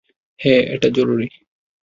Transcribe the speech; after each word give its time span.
হ্যাঁ, 0.39 0.61
এটা 0.73 0.87
জরুরি। 0.89 1.27